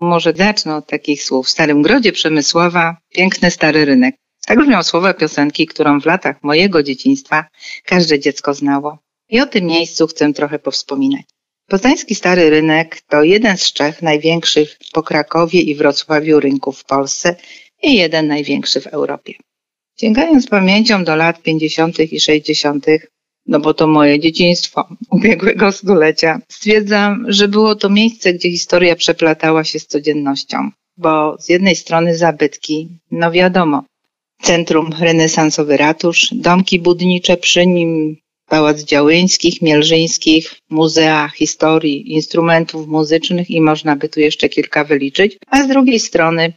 Może 0.00 0.32
zacznę 0.36 0.76
od 0.76 0.86
takich 0.86 1.22
słów. 1.22 1.46
W 1.46 1.50
Starym 1.50 1.82
Grodzie 1.82 2.12
Przemysława 2.12 2.96
piękny 3.08 3.50
stary 3.50 3.84
rynek. 3.84 4.14
Tak 4.46 4.58
brzmią 4.58 4.82
słowa 4.82 5.14
piosenki, 5.14 5.66
którą 5.66 6.00
w 6.00 6.06
latach 6.06 6.42
mojego 6.42 6.82
dzieciństwa 6.82 7.44
każde 7.84 8.18
dziecko 8.18 8.54
znało. 8.54 8.98
I 9.28 9.40
o 9.40 9.46
tym 9.46 9.64
miejscu 9.64 10.06
chcę 10.06 10.32
trochę 10.32 10.58
powspominać. 10.58 11.22
Poznański 11.68 12.14
Stary 12.14 12.50
Rynek 12.50 13.00
to 13.00 13.22
jeden 13.22 13.56
z 13.56 13.72
trzech 13.72 14.02
największych 14.02 14.78
po 14.92 15.02
Krakowie 15.02 15.60
i 15.60 15.74
Wrocławiu 15.74 16.40
rynków 16.40 16.78
w 16.78 16.84
Polsce 16.84 17.36
i 17.82 17.96
jeden 17.96 18.26
największy 18.26 18.80
w 18.80 18.86
Europie. 18.86 19.34
Sięgając 20.00 20.46
pamięcią 20.46 21.04
do 21.04 21.16
lat 21.16 21.42
50. 21.42 21.98
i 22.12 22.20
60., 22.20 22.86
no 23.48 23.60
bo 23.60 23.74
to 23.74 23.86
moje 23.86 24.20
dzieciństwo 24.20 24.88
ubiegłego 25.10 25.72
stulecia, 25.72 26.40
stwierdzam, 26.48 27.24
że 27.28 27.48
było 27.48 27.74
to 27.74 27.90
miejsce, 27.90 28.32
gdzie 28.32 28.50
historia 28.50 28.96
przeplatała 28.96 29.64
się 29.64 29.78
z 29.78 29.86
codziennością. 29.86 30.70
Bo 30.96 31.36
z 31.40 31.48
jednej 31.48 31.76
strony 31.76 32.16
zabytki, 32.16 32.88
no 33.10 33.30
wiadomo, 33.30 33.84
centrum 34.42 34.90
renesansowy 35.00 35.76
ratusz, 35.76 36.28
domki 36.32 36.80
budnicze 36.80 37.36
przy 37.36 37.66
nim, 37.66 38.16
Pałac 38.48 38.82
Działyńskich, 38.82 39.62
Mielżyńskich, 39.62 40.54
Muzea 40.70 41.28
Historii, 41.28 42.12
Instrumentów 42.12 42.88
Muzycznych 42.88 43.50
i 43.50 43.60
można 43.60 43.96
by 43.96 44.08
tu 44.08 44.20
jeszcze 44.20 44.48
kilka 44.48 44.84
wyliczyć, 44.84 45.36
a 45.46 45.62
z 45.62 45.68
drugiej 45.68 46.00
strony 46.00 46.52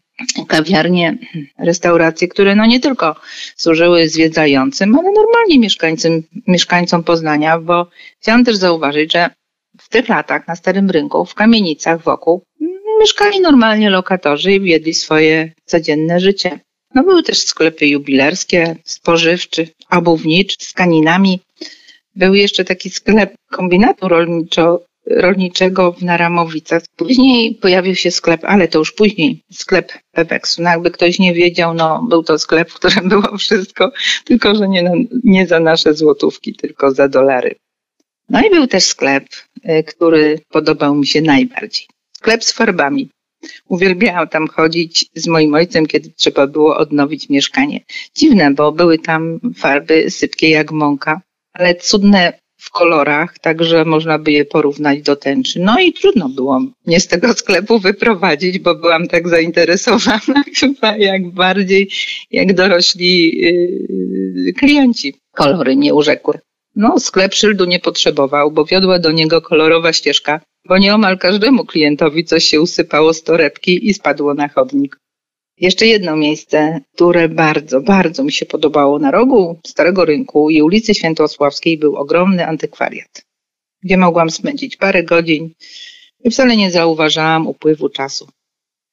kawiarnie, 0.47 1.17
restauracje, 1.59 2.27
które 2.27 2.55
no 2.55 2.65
nie 2.65 2.79
tylko 2.79 3.15
służyły 3.55 4.09
zwiedzającym, 4.09 4.95
ale 4.95 5.11
normalnie 5.11 5.59
mieszkańcom, 5.59 6.11
mieszkańcom 6.47 7.03
Poznania, 7.03 7.59
bo 7.59 7.87
chciałam 8.19 8.45
też 8.45 8.55
zauważyć, 8.55 9.13
że 9.13 9.29
w 9.79 9.89
tych 9.89 10.09
latach 10.09 10.47
na 10.47 10.55
Starym 10.55 10.89
Rynku, 10.89 11.25
w 11.25 11.33
kamienicach 11.33 12.03
wokół, 12.03 12.43
mieszkali 12.99 13.41
normalnie 13.41 13.89
lokatorzy 13.89 14.51
i 14.51 14.61
wiedli 14.61 14.93
swoje 14.93 15.53
codzienne 15.65 16.19
życie. 16.19 16.59
No 16.95 17.03
były 17.03 17.23
też 17.23 17.39
sklepy 17.39 17.87
jubilerskie, 17.87 18.75
spożywczy, 18.83 19.67
obuwniczy 19.89 20.55
z 20.59 20.73
kaninami. 20.73 21.39
Był 22.15 22.33
jeszcze 22.33 22.65
taki 22.65 22.89
sklep 22.89 23.33
kombinatu 23.51 24.07
rolniczo, 24.07 24.81
rolniczego 25.07 25.91
w 25.91 26.01
Naramowicach. 26.01 26.83
Później 26.95 27.55
pojawił 27.55 27.95
się 27.95 28.11
sklep, 28.11 28.41
ale 28.45 28.67
to 28.67 28.79
już 28.79 28.91
później, 28.91 29.41
sklep 29.51 29.91
Pepeksu. 30.11 30.61
No 30.61 30.69
jakby 30.69 30.91
ktoś 30.91 31.19
nie 31.19 31.33
wiedział, 31.33 31.73
no 31.73 32.03
był 32.09 32.23
to 32.23 32.39
sklep, 32.39 32.71
w 32.71 32.73
którym 32.73 33.09
było 33.09 33.37
wszystko, 33.37 33.91
tylko 34.25 34.55
że 34.55 34.69
nie, 34.69 34.93
nie 35.23 35.47
za 35.47 35.59
nasze 35.59 35.93
złotówki, 35.93 36.55
tylko 36.55 36.91
za 36.91 37.07
dolary. 37.07 37.55
No 38.29 38.41
i 38.47 38.49
był 38.49 38.67
też 38.67 38.83
sklep, 38.83 39.25
y, 39.69 39.83
który 39.83 40.39
podobał 40.49 40.95
mi 40.95 41.07
się 41.07 41.21
najbardziej. 41.21 41.87
Sklep 42.17 42.43
z 42.43 42.51
farbami. 42.51 43.09
Uwielbiałam 43.67 44.27
tam 44.27 44.47
chodzić 44.47 45.05
z 45.15 45.27
moim 45.27 45.53
ojcem, 45.53 45.85
kiedy 45.85 46.09
trzeba 46.09 46.47
było 46.47 46.77
odnowić 46.77 47.29
mieszkanie. 47.29 47.79
Dziwne, 48.15 48.53
bo 48.53 48.71
były 48.71 48.99
tam 48.99 49.39
farby 49.55 50.11
sypkie 50.11 50.49
jak 50.49 50.71
mąka, 50.71 51.21
ale 51.53 51.75
cudne 51.75 52.33
w 52.57 52.71
kolorach, 52.71 53.39
także 53.39 53.85
można 53.85 54.19
by 54.19 54.31
je 54.31 54.45
porównać 54.45 55.01
do 55.01 55.15
tęczy. 55.15 55.59
No 55.59 55.79
i 55.79 55.93
trudno 55.93 56.29
było 56.29 56.59
mnie 56.85 56.99
z 56.99 57.07
tego 57.07 57.33
sklepu 57.33 57.79
wyprowadzić, 57.79 58.59
bo 58.59 58.75
byłam 58.75 59.07
tak 59.07 59.29
zainteresowana 59.29 60.43
chyba 60.59 60.97
jak 60.97 61.31
bardziej 61.31 61.89
jak 62.31 62.53
dorośli 62.53 63.37
yy, 63.41 64.53
klienci. 64.53 65.13
Kolory 65.31 65.75
nie 65.75 65.93
urzekły. 65.93 66.39
No, 66.75 66.99
sklep 66.99 67.33
szyldu 67.33 67.65
nie 67.65 67.79
potrzebował, 67.79 68.51
bo 68.51 68.65
wiodła 68.65 68.99
do 68.99 69.11
niego 69.11 69.41
kolorowa 69.41 69.93
ścieżka, 69.93 70.41
bo 70.67 70.77
nieomal 70.77 71.17
każdemu 71.17 71.65
klientowi 71.65 72.25
coś 72.25 72.43
się 72.43 72.61
usypało 72.61 73.13
z 73.13 73.23
torebki 73.23 73.89
i 73.89 73.93
spadło 73.93 74.33
na 74.33 74.47
chodnik. 74.47 74.97
Jeszcze 75.61 75.87
jedno 75.87 76.15
miejsce, 76.15 76.81
które 76.93 77.29
bardzo, 77.29 77.81
bardzo 77.81 78.23
mi 78.23 78.31
się 78.31 78.45
podobało. 78.45 78.99
Na 78.99 79.11
rogu 79.11 79.59
Starego 79.67 80.05
Rynku 80.05 80.49
i 80.49 80.61
ulicy 80.61 80.93
Świętosławskiej 80.93 81.77
był 81.77 81.95
ogromny 81.95 82.47
antykwariat, 82.47 83.25
gdzie 83.83 83.97
mogłam 83.97 84.29
spędzić 84.29 84.77
parę 84.77 85.03
godzin 85.03 85.53
i 86.23 86.31
wcale 86.31 86.57
nie 86.57 86.71
zauważałam 86.71 87.47
upływu 87.47 87.89
czasu. 87.89 88.27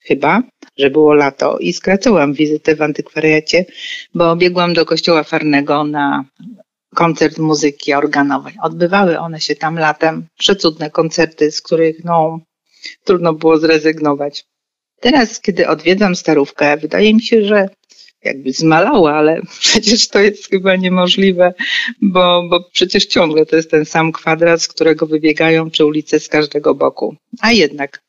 Chyba, 0.01 0.43
że 0.78 0.91
było 0.91 1.15
lato 1.15 1.59
i 1.59 1.73
skracałam 1.73 2.33
wizytę 2.33 2.77
w 2.77 2.83
antykwariacie, 2.83 3.65
bo 4.15 4.37
biegłam 4.37 4.75
do 4.75 4.87
kościoła 4.87 5.23
farnego 5.23 5.84
na 5.84 6.25
koncert 6.95 7.39
muzyki 7.39 7.95
organowej. 7.95 8.55
Odbywały 8.62 9.19
one 9.19 9.41
się 9.41 9.57
tam 9.57 9.78
latem. 9.78 10.27
Przecudne 10.39 10.91
koncerty, 10.91 11.51
z 11.51 11.61
których 11.62 12.05
no, 12.05 12.41
trudno 13.05 13.33
było 13.33 13.59
zrezygnować. 13.59 14.45
Teraz, 15.00 15.41
kiedy 15.41 15.69
odwiedzam 15.69 16.16
starówkę, 16.16 16.76
wydaje 16.76 17.14
mi 17.14 17.22
się, 17.22 17.44
że 17.44 17.69
jakby 18.25 18.53
zmalała, 18.53 19.14
ale 19.14 19.41
przecież 19.60 20.09
to 20.09 20.19
jest 20.19 20.50
chyba 20.50 20.76
niemożliwe, 20.76 21.54
bo, 22.03 22.48
bo 22.50 22.64
przecież 22.72 23.06
ciągle 23.06 23.47
to 23.47 23.56
jest 23.56 23.70
ten 23.70 23.84
sam 23.84 24.12
kwadrat, 24.12 24.62
z 24.62 24.69
którego 24.69 25.06
wybiegają 25.06 25.70
czy 25.70 25.84
ulice 25.84 26.20
z 26.20 26.28
każdego 26.28 26.75
boku. 26.75 27.16
A 27.41 27.53
jednak. 27.53 28.03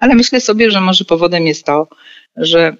Ale 0.00 0.14
myślę 0.14 0.40
sobie, 0.40 0.70
że 0.70 0.80
może 0.80 1.04
powodem 1.04 1.46
jest 1.46 1.64
to, 1.64 1.88
że 2.36 2.76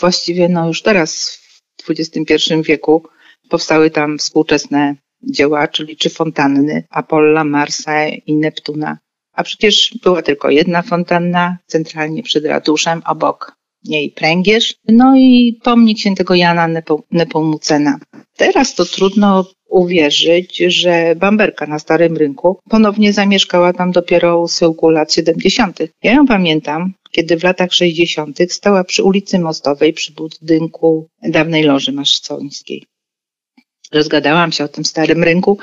właściwie 0.00 0.48
no 0.48 0.66
już 0.66 0.82
teraz 0.82 1.40
w 1.82 1.90
XXI 1.90 2.34
wieku 2.62 3.02
powstały 3.48 3.90
tam 3.90 4.18
współczesne 4.18 4.94
dzieła, 5.22 5.68
czyli 5.68 5.96
czy 5.96 6.10
fontanny 6.10 6.84
Apolla, 6.90 7.44
Marsa 7.44 8.08
i 8.08 8.36
Neptuna. 8.36 8.98
A 9.40 9.42
przecież 9.42 9.94
była 10.02 10.22
tylko 10.22 10.50
jedna 10.50 10.82
fontanna, 10.82 11.58
centralnie 11.66 12.22
przed 12.22 12.44
ratuszem, 12.44 13.02
obok 13.06 13.56
niej 13.84 14.10
pręgierz, 14.10 14.74
no 14.88 15.16
i 15.16 15.58
pomnik 15.62 15.98
świętego 15.98 16.34
Jana 16.34 16.68
Nepomucena. 17.10 17.98
Teraz 18.36 18.74
to 18.74 18.84
trudno 18.84 19.44
uwierzyć, 19.68 20.56
że 20.58 21.14
Bamberka 21.16 21.66
na 21.66 21.78
Starym 21.78 22.16
Rynku 22.16 22.58
ponownie 22.70 23.12
zamieszkała 23.12 23.72
tam 23.72 23.92
dopiero 23.92 24.40
u 24.40 24.48
syłku 24.48 24.90
lat 24.90 25.12
70. 25.12 25.78
Ja 26.02 26.12
ją 26.12 26.26
pamiętam, 26.26 26.92
kiedy 27.10 27.36
w 27.36 27.44
latach 27.44 27.72
60. 27.72 28.38
stała 28.48 28.84
przy 28.84 29.02
ulicy 29.02 29.38
Mostowej 29.38 29.92
przy 29.92 30.12
budynku 30.12 31.08
dawnej 31.22 31.62
Loży 31.62 31.92
Maszcońskiej. 31.92 32.86
Rozgadałam 33.92 34.52
się 34.52 34.64
o 34.64 34.68
tym 34.68 34.84
Starym 34.84 35.24
Rynku. 35.24 35.58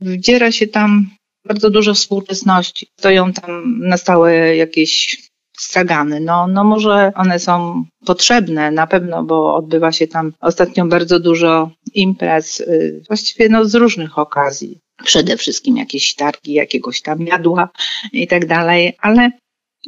Wdziera 0.00 0.52
się 0.52 0.66
tam 0.66 1.10
bardzo 1.44 1.70
dużo 1.70 1.94
współczesności. 1.94 2.86
Stoją 2.98 3.32
tam 3.32 3.78
na 3.78 3.96
stałe 3.96 4.56
jakieś 4.56 5.18
stragany. 5.58 6.20
No, 6.20 6.46
no 6.46 6.64
może 6.64 7.12
one 7.14 7.38
są 7.38 7.84
potrzebne 8.06 8.70
na 8.70 8.86
pewno, 8.86 9.22
bo 9.22 9.54
odbywa 9.54 9.92
się 9.92 10.06
tam 10.06 10.32
ostatnio 10.40 10.86
bardzo 10.86 11.20
dużo 11.20 11.70
imprez, 11.94 12.60
y, 12.60 13.02
właściwie 13.08 13.48
no 13.48 13.64
z 13.64 13.74
różnych 13.74 14.18
okazji. 14.18 14.78
Przede 15.04 15.36
wszystkim 15.36 15.76
jakieś 15.76 16.14
targi, 16.14 16.52
jakiegoś 16.52 17.02
tam 17.02 17.22
jadła 17.22 17.68
i 18.12 18.26
tak 18.26 18.46
dalej, 18.46 18.96
ale 19.00 19.30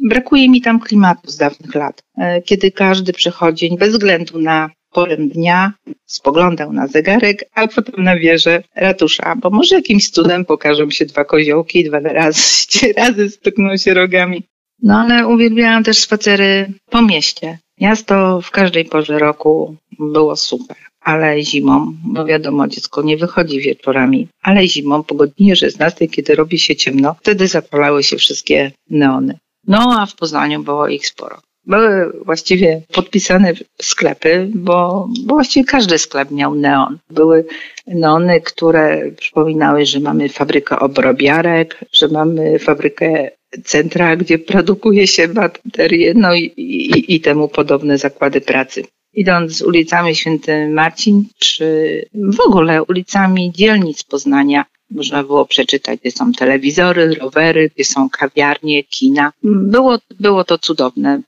brakuje 0.03 0.49
mi 0.49 0.61
tam 0.61 0.79
klimatu 0.79 1.31
z 1.31 1.37
dawnych 1.37 1.75
lat, 1.75 2.01
y, 2.17 2.41
kiedy 2.41 2.71
każdy 2.71 3.13
przechodzień 3.13 3.77
bez 3.77 3.91
względu 3.91 4.41
na 4.41 4.69
porę 4.91 5.17
dnia 5.17 5.73
spoglądał 6.05 6.73
na 6.73 6.87
zegarek, 6.87 7.45
a 7.53 7.67
potem 7.67 8.03
na 8.03 8.17
wieżę 8.17 8.63
ratusza, 8.75 9.35
bo 9.35 9.49
może 9.49 9.75
jakimś 9.75 10.09
cudem 10.09 10.45
pokażą 10.45 10.89
się 10.89 11.05
dwa 11.05 11.25
koziołki, 11.25 11.83
dwa 11.83 11.99
razy, 11.99 12.41
razy 12.97 13.29
stukną 13.29 13.77
się 13.77 13.93
rogami. 13.93 14.43
No 14.83 14.99
ale 14.99 15.27
uwielbiałam 15.27 15.83
też 15.83 15.97
spacery 15.97 16.73
po 16.89 17.01
mieście. 17.01 17.59
Miasto 17.81 18.41
w 18.41 18.51
każdej 18.51 18.85
porze 18.85 19.19
roku 19.19 19.75
było 19.99 20.35
super, 20.35 20.77
ale 21.01 21.43
zimą, 21.43 21.93
bo 22.05 22.25
wiadomo, 22.25 22.67
dziecko 22.67 23.01
nie 23.01 23.17
wychodzi 23.17 23.59
wieczorami, 23.59 24.27
ale 24.41 24.67
zimą 24.67 25.03
po 25.03 25.15
godzinie 25.15 25.55
16, 25.55 26.07
kiedy 26.07 26.35
robi 26.35 26.59
się 26.59 26.75
ciemno, 26.75 27.15
wtedy 27.21 27.47
zapalały 27.47 28.03
się 28.03 28.17
wszystkie 28.17 28.71
neony. 28.89 29.37
No 29.67 30.01
a 30.01 30.05
w 30.05 30.15
Poznaniu 30.15 30.63
było 30.63 30.87
ich 30.87 31.07
sporo 31.07 31.39
były 31.67 32.11
właściwie 32.25 32.81
podpisane 32.93 33.53
sklepy, 33.81 34.49
bo, 34.55 35.07
bo 35.25 35.33
właściwie 35.33 35.65
każdy 35.65 35.97
sklep 35.97 36.31
miał 36.31 36.55
neon. 36.55 36.97
Były 37.09 37.45
neony, 37.87 38.41
które 38.41 39.11
przypominały, 39.11 39.85
że 39.85 39.99
mamy 39.99 40.29
fabrykę 40.29 40.79
obrobiarek, 40.79 41.79
że 41.91 42.07
mamy 42.07 42.59
fabrykę 42.59 43.31
centra, 43.63 44.15
gdzie 44.15 44.39
produkuje 44.39 45.07
się 45.07 45.27
baterie, 45.27 46.13
no 46.13 46.35
i, 46.35 46.43
i, 46.43 47.15
i 47.15 47.21
temu 47.21 47.47
podobne 47.47 47.97
zakłady 47.97 48.41
pracy. 48.41 48.83
Idąc 49.13 49.61
ulicami 49.61 50.15
Święty 50.15 50.69
Marcin, 50.69 51.25
czy 51.39 51.65
w 52.13 52.39
ogóle 52.39 52.83
ulicami 52.83 53.51
dzielnic 53.51 54.03
Poznania, 54.03 54.65
można 54.91 55.23
było 55.23 55.45
przeczytać, 55.45 55.99
gdzie 55.99 56.11
są 56.11 56.31
telewizory, 56.31 57.15
rowery, 57.15 57.69
gdzie 57.75 57.83
są 57.85 58.09
kawiarnie, 58.09 58.83
kina. 58.83 59.31
Było, 59.43 59.97
było 60.19 60.43
to 60.43 60.57
cudowne. 60.57 61.21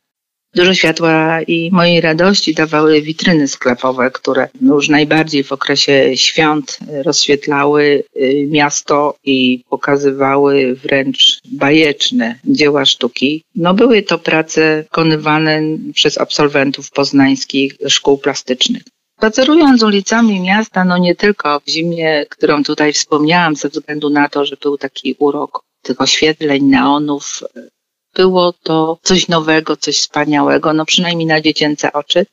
Dużo 0.56 0.74
światła 0.74 1.42
i 1.42 1.69
mojej 1.72 2.01
radości 2.01 2.54
dawały 2.54 3.01
witryny 3.01 3.48
sklepowe, 3.48 4.12
które 4.12 4.48
już 4.62 4.90
najbardziej 4.90 5.44
w 5.44 5.51
okresie 5.51 6.18
świąt 6.18 6.80
rozświetlały 7.04 8.04
y, 8.16 8.48
miasto 8.51 9.16
i 9.24 9.63
pokazywały 9.69 10.75
wręcz 10.75 11.40
bajeczne 11.51 12.40
dzieła 12.46 12.86
sztuki. 12.86 13.44
No 13.56 13.74
były 13.74 14.04
to 14.04 14.18
prace 14.18 14.84
wykonywane 14.84 15.62
przez 15.94 16.18
absolwentów 16.18 16.92
poznańskich 16.92 17.75
szkół 17.88 18.18
plastycznych. 18.18 18.84
Spacerując 19.18 19.84
ulicami 19.84 20.40
miasta, 20.40 20.86
no 20.86 20.98
nie 20.98 21.16
tylko 21.16 21.60
w 21.60 21.69
zimie, 21.69 22.25
którą 22.30 22.63
tutaj 22.63 22.94
wspomniałam, 22.94 23.56
ze 23.56 23.69
względu 23.69 24.10
na 24.10 24.30
to, 24.30 24.46
że 24.46 24.56
był 24.62 24.78
taki 24.78 25.16
urok 25.19 25.63
tych 25.81 26.01
oświetleń, 26.01 26.63
neonów, 26.63 27.44
było 28.21 28.54
to 28.63 28.98
coś 29.01 29.27
nowego, 29.27 29.75
coś 29.75 29.95
wspaniałego, 29.95 30.74
no 30.74 30.86
przynajmniej 30.86 31.27
na 31.27 31.42
dziecięce 31.42 31.94
oczy. 31.94 32.25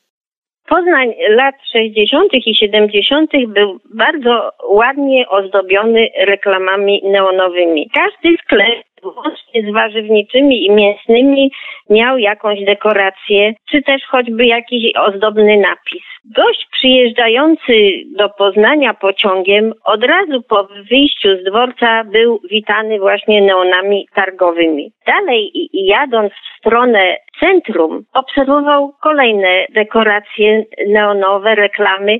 Poznań 0.69 1.13
lat 1.29 1.55
60. 1.73 2.33
i 2.33 2.55
70. 2.55 3.31
był 3.47 3.79
bardzo 3.95 4.51
ładnie 4.69 5.29
ozdobiony 5.29 6.09
reklamami 6.25 7.01
neonowymi. 7.03 7.89
Każdy 7.93 8.37
sklep 8.43 8.86
łącznie 9.03 9.71
z 9.71 9.73
warzywniczymi 9.73 10.65
i 10.65 10.71
mięsnymi 10.71 11.51
miał 11.89 12.17
jakąś 12.17 12.63
dekorację, 12.63 13.53
czy 13.71 13.81
też 13.81 14.01
choćby 14.07 14.45
jakiś 14.45 14.95
ozdobny 14.95 15.57
napis. 15.57 16.03
Gość 16.25 16.67
przyjeżdżający 16.71 17.73
do 18.17 18.29
Poznania 18.29 18.93
pociągiem 18.93 19.73
od 19.83 20.03
razu 20.03 20.41
po 20.49 20.67
wyjściu 20.89 21.29
z 21.41 21.43
dworca 21.43 22.03
był 22.03 22.39
witany 22.51 22.99
właśnie 22.99 23.41
neonami 23.41 24.07
targowymi. 24.15 24.91
Dalej 25.07 25.51
jadąc 25.73 26.33
w 26.33 26.57
stronę 26.59 27.17
centrum 27.39 28.03
obserwował 28.13 28.93
kolejne 29.01 29.65
dekoracje 29.69 30.63
neonowe, 30.87 31.55
reklamy. 31.55 32.17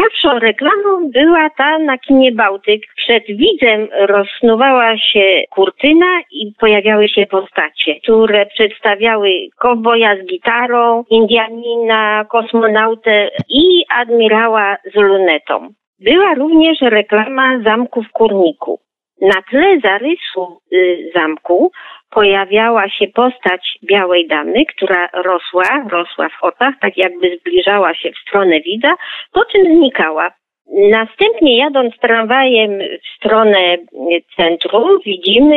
Najciekawszą 0.00 0.38
reklamą 0.38 1.10
była 1.10 1.50
ta 1.50 1.78
na 1.78 1.98
kinie 1.98 2.32
Bałtyk. 2.32 2.82
Przed 2.96 3.24
widzem 3.26 3.88
rozsnuwała 4.00 4.98
się 4.98 5.42
kurtyna 5.50 6.20
i 6.30 6.52
pojawiały 6.60 7.08
się 7.08 7.26
postacie, 7.26 8.00
które 8.02 8.46
przedstawiały 8.46 9.30
kowboja 9.58 10.16
z 10.16 10.26
gitarą, 10.26 11.04
Indianina, 11.10 12.24
kosmonautę 12.24 13.30
i 13.48 13.84
admirała 13.88 14.76
z 14.94 14.94
lunetą. 14.94 15.68
Była 15.98 16.34
również 16.34 16.80
reklama 16.80 17.62
zamku 17.64 18.02
w 18.02 18.12
Kurniku. 18.12 18.80
Na 19.20 19.42
tle 19.50 19.80
zarysu 19.84 20.60
y, 20.72 21.10
zamku 21.14 21.72
pojawiała 22.10 22.88
się 22.88 23.06
postać 23.06 23.78
białej 23.84 24.26
damy, 24.26 24.64
która 24.66 25.08
rosła, 25.12 25.84
rosła 25.90 26.28
w 26.28 26.44
oczach, 26.44 26.74
tak 26.80 26.96
jakby 26.96 27.38
zbliżała 27.38 27.94
się 27.94 28.10
w 28.12 28.18
stronę 28.18 28.60
widza, 28.60 28.94
po 29.32 29.44
czym 29.44 29.64
znikała. 29.64 30.30
Następnie 30.90 31.58
jadąc 31.58 31.98
tramwajem 31.98 32.78
w 32.78 33.16
stronę 33.16 33.76
centrum 34.36 34.98
widzimy 35.04 35.56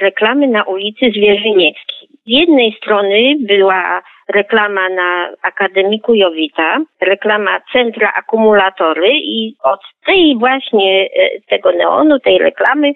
reklamy 0.00 0.48
na 0.48 0.62
ulicy 0.64 1.10
Zwierzynieckiej. 1.10 2.08
Z 2.26 2.30
jednej 2.30 2.72
strony 2.72 3.34
była 3.40 4.02
reklama 4.28 4.88
na 4.88 5.30
Akademiku 5.42 6.14
Jowita, 6.14 6.78
reklama 7.00 7.60
Centra 7.72 8.12
Akumulatory 8.16 9.10
i 9.12 9.54
od 9.62 9.80
tej 10.06 10.36
właśnie 10.38 11.08
e, 11.16 11.40
tego 11.48 11.72
neonu, 11.72 12.18
tej 12.18 12.38
reklamy 12.38 12.92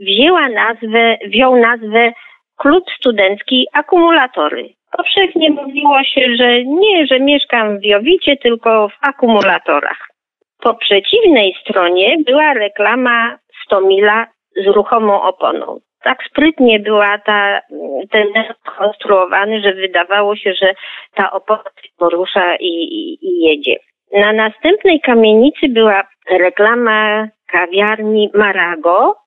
wzięła 0.00 0.48
nazwę, 0.48 1.16
wziął 1.26 1.56
nazwę 1.56 2.12
Klub 2.56 2.84
Studencki 2.98 3.66
Akumulatory. 3.72 4.68
Powszechnie 4.96 5.50
mówiło 5.50 6.04
się, 6.04 6.36
że 6.38 6.64
nie, 6.64 7.06
że 7.06 7.20
mieszkam 7.20 7.78
w 7.78 7.84
Jowicie, 7.84 8.36
tylko 8.36 8.88
w 8.88 8.92
akumulatorach. 9.00 10.08
Po 10.60 10.74
przeciwnej 10.74 11.54
stronie 11.60 12.16
była 12.26 12.54
reklama 12.54 13.38
Stomila 13.64 14.26
z 14.56 14.66
ruchomą 14.66 15.22
oponą. 15.22 15.80
Tak 16.02 16.18
sprytnie 16.30 16.80
była 16.80 17.18
ta, 17.18 17.60
ten 18.10 18.26
konstruowany, 18.78 19.60
że 19.60 19.72
wydawało 19.72 20.36
się, 20.36 20.54
że 20.54 20.74
ta 21.14 21.32
opona 21.32 21.62
się 21.82 21.88
porusza 21.98 22.56
i, 22.56 22.66
i, 22.66 23.18
i 23.26 23.40
jedzie. 23.40 23.76
Na 24.12 24.32
następnej 24.32 25.00
kamienicy 25.00 25.68
była 25.68 26.02
reklama 26.30 27.28
kawiarni 27.46 28.30
Marago 28.34 29.23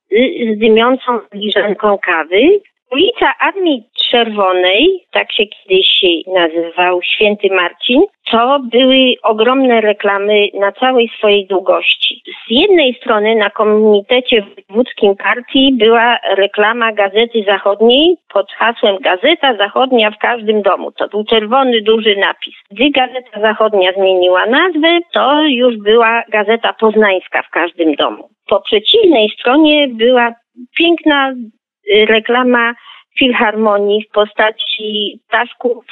z 0.55 0.59
dymiącą 0.59 1.19
filiżanką 1.31 1.97
kawy. 1.97 2.59
Ulica 2.91 3.33
Armii 3.39 3.83
Czerwonej, 4.11 5.05
tak 5.11 5.31
się 5.31 5.43
kiedyś 5.45 5.87
nazywał 6.27 7.01
Święty 7.01 7.47
Marcin, 7.51 8.01
to 8.31 8.59
były 8.59 9.13
ogromne 9.23 9.81
reklamy 9.81 10.47
na 10.53 10.71
całej 10.71 11.09
swojej 11.17 11.47
długości. 11.47 12.21
Z 12.25 12.51
jednej 12.51 12.93
strony 12.93 13.35
na 13.35 13.49
komitecie 13.49 14.41
wojewódzkim 14.41 15.15
partii 15.15 15.73
była 15.73 16.17
reklama 16.35 16.91
Gazety 16.91 17.43
Zachodniej 17.47 18.17
pod 18.33 18.51
hasłem 18.51 18.97
Gazeta 18.97 19.57
Zachodnia 19.57 20.11
w 20.11 20.17
każdym 20.17 20.61
domu. 20.61 20.91
To 20.91 21.07
był 21.07 21.23
czerwony, 21.23 21.81
duży 21.81 22.15
napis. 22.15 22.55
Gdy 22.71 22.89
Gazeta 22.89 23.41
Zachodnia 23.41 23.91
zmieniła 23.93 24.45
nazwę, 24.45 24.99
to 25.13 25.41
już 25.41 25.77
była 25.77 26.23
Gazeta 26.29 26.73
Poznańska 26.73 27.41
w 27.43 27.49
każdym 27.49 27.95
domu. 27.95 28.29
Po 28.47 28.61
przeciwnej 28.61 29.29
stronie 29.29 29.87
była 29.87 30.33
piękna 30.77 31.31
y, 31.31 32.05
reklama 32.05 32.73
filharmonii 33.19 34.03
w 34.03 34.11
postaci 34.11 35.19
ptaszków 35.27 35.85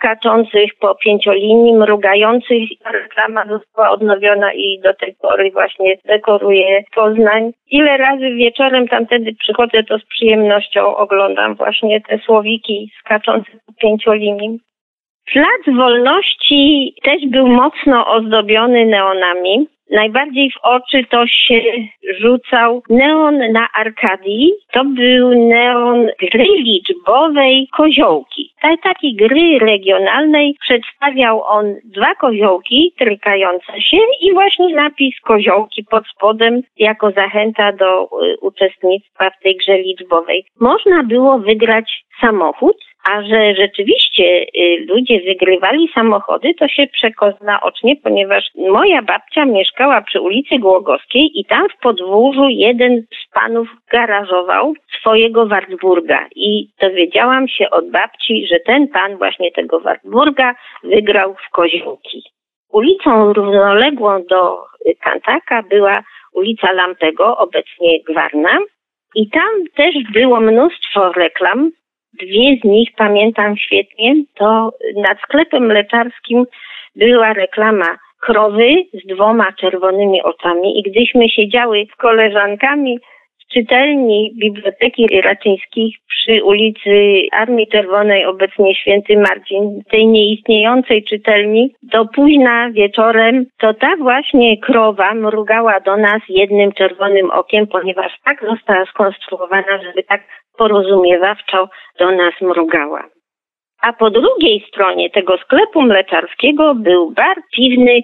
skaczących 0.00 0.70
po 0.80 0.94
pięciolinii, 0.94 1.74
mrugających. 1.74 2.68
Reklama 2.92 3.46
została 3.46 3.90
odnowiona 3.90 4.52
i 4.52 4.80
do 4.84 4.94
tej 4.94 5.14
pory 5.14 5.50
właśnie 5.50 5.96
dekoruje 6.04 6.84
Poznań. 6.94 7.52
Ile 7.70 7.96
razy 7.96 8.30
wieczorem 8.34 8.88
tam 8.88 9.06
przychodzę, 9.38 9.82
to 9.82 9.98
z 9.98 10.04
przyjemnością 10.04 10.96
oglądam 10.96 11.54
właśnie 11.54 12.00
te 12.00 12.18
słowiki 12.18 12.90
skaczące 13.00 13.50
po 13.66 13.72
pięciolinii. 13.72 14.58
Plac 15.32 15.76
Wolności 15.76 16.94
też 17.02 17.26
był 17.26 17.48
mocno 17.48 18.06
ozdobiony 18.06 18.86
neonami. 18.86 19.68
Najbardziej 19.90 20.50
w 20.50 20.58
oczy 20.62 21.04
to 21.10 21.26
się 21.26 21.60
rzucał 22.20 22.82
neon 22.90 23.52
na 23.52 23.68
Arkadii. 23.74 24.52
To 24.72 24.84
był 24.84 25.48
neon 25.48 26.06
gry 26.20 26.44
liczbowej 26.44 27.68
Koziołki. 27.76 28.52
Takiej 28.82 29.14
gry 29.14 29.58
regionalnej 29.58 30.56
przedstawiał 30.60 31.42
on 31.44 31.74
dwa 31.84 32.14
koziołki 32.14 32.94
trykające 32.98 33.80
się 33.80 33.98
i 34.20 34.32
właśnie 34.32 34.74
napis 34.74 35.20
Koziołki 35.20 35.84
pod 35.84 36.04
spodem 36.06 36.62
jako 36.76 37.10
zachęta 37.10 37.72
do 37.72 38.04
y, 38.04 38.36
uczestnictwa 38.40 39.30
w 39.30 39.42
tej 39.42 39.56
grze 39.56 39.78
liczbowej. 39.78 40.44
Można 40.60 41.02
było 41.02 41.38
wygrać 41.38 42.04
samochód 42.20 42.76
a 43.04 43.22
że 43.22 43.54
rzeczywiście 43.54 44.46
y, 44.56 44.86
ludzie 44.88 45.20
wygrywali 45.20 45.88
samochody, 45.94 46.54
to 46.54 46.68
się 46.68 46.86
przekona 46.86 47.60
ocznie, 47.62 47.96
ponieważ 47.96 48.44
moja 48.54 49.02
babcia 49.02 49.44
mieszkała 49.44 50.02
przy 50.02 50.20
ulicy 50.20 50.58
Głogowskiej 50.58 51.30
i 51.34 51.44
tam 51.44 51.68
w 51.68 51.82
podwórzu 51.82 52.48
jeden 52.48 53.02
z 53.02 53.32
panów 53.34 53.68
garażował 53.92 54.74
swojego 55.00 55.46
Wartburga 55.46 56.26
i 56.36 56.68
dowiedziałam 56.80 57.48
się 57.48 57.70
od 57.70 57.90
babci, 57.90 58.46
że 58.46 58.60
ten 58.60 58.88
pan 58.88 59.16
właśnie 59.16 59.52
tego 59.52 59.80
Wartburga 59.80 60.54
wygrał 60.84 61.34
w 61.34 61.50
Koziołki. 61.50 62.22
Ulicą 62.72 63.32
równoległą 63.32 64.24
do 64.28 64.64
Kantaka 65.00 65.62
była 65.62 66.02
ulica 66.32 66.72
Lampego, 66.72 67.36
obecnie 67.36 68.02
Gwarna 68.02 68.58
i 69.14 69.30
tam 69.30 69.50
też 69.76 69.94
było 70.12 70.40
mnóstwo 70.40 71.12
reklam 71.12 71.70
Dwie 72.12 72.56
z 72.62 72.64
nich 72.64 72.88
pamiętam 72.96 73.56
świetnie. 73.56 74.14
To 74.34 74.72
nad 74.96 75.18
sklepem 75.20 75.66
mleczarskim 75.66 76.44
była 76.96 77.32
reklama 77.32 77.98
krowy 78.20 78.74
z 78.94 79.06
dwoma 79.06 79.52
czerwonymi 79.52 80.22
oczami 80.22 80.78
i 80.78 80.82
gdyśmy 80.82 81.28
siedziały 81.28 81.86
z 81.92 81.96
koleżankami 81.96 82.98
w 83.38 83.52
czytelni 83.52 84.32
Biblioteki 84.40 85.20
Raczyńskich 85.20 85.96
przy 86.08 86.44
ulicy 86.44 87.22
Armii 87.32 87.66
Czerwonej, 87.66 88.26
obecnie 88.26 88.74
Święty 88.74 89.16
Marcin, 89.16 89.82
tej 89.90 90.06
nieistniejącej 90.06 91.04
czytelni, 91.04 91.74
do 91.82 92.06
późna 92.06 92.70
wieczorem, 92.70 93.46
to 93.58 93.74
ta 93.74 93.96
właśnie 93.96 94.58
krowa 94.58 95.14
mrugała 95.14 95.80
do 95.80 95.96
nas 95.96 96.22
jednym 96.28 96.72
czerwonym 96.72 97.30
okiem, 97.30 97.66
ponieważ 97.66 98.12
tak 98.24 98.44
została 98.50 98.86
skonstruowana, 98.86 99.82
żeby 99.82 100.02
tak 100.02 100.20
porozumiewawczo 100.60 101.68
do 101.98 102.10
nas 102.10 102.34
mrugała. 102.40 103.02
A 103.82 103.92
po 103.92 104.10
drugiej 104.10 104.66
stronie 104.68 105.10
tego 105.10 105.38
sklepu 105.44 105.82
mleczarskiego 105.82 106.74
był 106.74 107.10
bar 107.10 107.36
piwny 107.56 108.00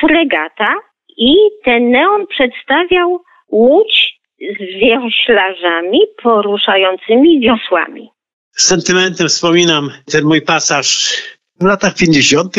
Fregata 0.00 0.74
i 1.16 1.34
ten 1.64 1.90
neon 1.90 2.26
przedstawiał 2.26 3.20
łódź 3.50 4.18
z 4.40 4.80
wioślarzami 4.80 6.00
poruszającymi 6.22 7.40
wiosłami. 7.40 8.10
z 8.52 8.64
sentymentem 8.64 9.28
wspominam 9.28 9.90
ten 10.12 10.24
mój 10.24 10.42
pasaż 10.42 11.16
w 11.60 11.64
latach 11.64 11.94
50., 11.94 12.54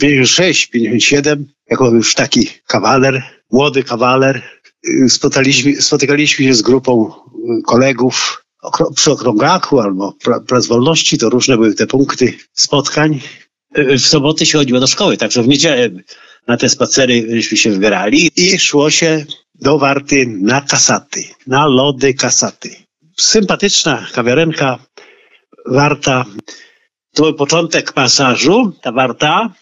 56, 0.00 0.66
57, 0.70 1.46
jako 1.70 1.90
już 1.90 2.14
taki 2.14 2.48
kawaler, 2.66 3.22
młody 3.52 3.82
kawaler. 3.82 4.42
Spotykaliśmy, 5.08 5.72
spotykaliśmy 5.72 6.44
się 6.44 6.54
z 6.54 6.62
grupą 6.62 7.12
kolegów 7.66 8.43
przy 8.94 9.12
okrągaku 9.12 9.80
albo 9.80 10.14
plac 10.46 10.66
wolności, 10.66 11.18
to 11.18 11.30
różne 11.30 11.56
były 11.56 11.74
te 11.74 11.86
punkty 11.86 12.34
spotkań. 12.52 13.20
W 13.76 14.00
soboty 14.00 14.46
się 14.46 14.58
chodziło 14.58 14.80
do 14.80 14.86
szkoły, 14.86 15.16
także 15.16 15.42
w 15.42 15.48
niedzielę 15.48 15.90
na 16.46 16.56
te 16.56 16.68
spacery 16.68 17.26
żeśmy 17.30 17.56
się 17.56 17.70
wybierali 17.70 18.30
i 18.36 18.58
szło 18.58 18.90
się 18.90 19.26
do 19.54 19.78
Warty 19.78 20.26
na 20.26 20.60
kasaty, 20.60 21.24
na 21.46 21.66
lody 21.66 22.14
kasaty. 22.14 22.70
Sympatyczna 23.20 24.06
kawiarenka, 24.12 24.78
Warta. 25.66 26.24
To 27.14 27.22
był 27.22 27.34
początek 27.34 27.92
pasażu, 27.92 28.72
ta 28.82 28.92
Warta. 28.92 29.54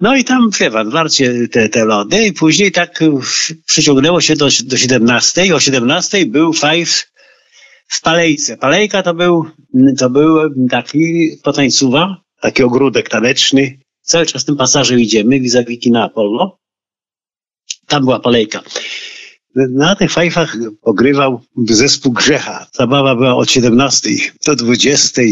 No 0.00 0.16
i 0.16 0.24
tam, 0.24 0.50
pan, 0.72 0.90
warcie 0.90 1.48
te, 1.48 1.68
te 1.68 1.84
lody 1.84 2.26
i 2.26 2.32
później 2.32 2.72
tak 2.72 3.00
przyciągnęło 3.66 4.20
się 4.20 4.36
do, 4.36 4.48
do 4.64 4.76
17. 4.76 5.54
O 5.54 5.60
17 5.60 6.26
był 6.26 6.52
Five 6.52 7.11
w 7.92 8.00
Palejce. 8.00 8.56
Palejka 8.56 9.02
to 9.02 9.14
był, 9.14 9.44
to 9.98 10.10
był 10.10 10.38
taki 10.70 11.30
potańcuwa, 11.42 12.16
taki 12.40 12.62
ogródek 12.62 13.08
taneczny. 13.08 13.78
Cały 14.02 14.26
czas 14.26 14.44
tym 14.44 14.56
pasażem 14.56 15.00
idziemy, 15.00 15.40
vis-a-vis 15.40 15.96
Apollo. 15.96 16.58
Tam 17.86 18.04
była 18.04 18.20
Palejka. 18.20 18.62
Na 19.54 19.96
tych 19.96 20.12
fajfach 20.12 20.56
ogrywał 20.82 21.40
zespół 21.68 22.12
Grzecha. 22.12 22.66
Zabawa 22.72 23.14
była 23.14 23.34
od 23.34 23.50
17 23.50 24.10
do 24.46 24.56
20. 24.56 25.22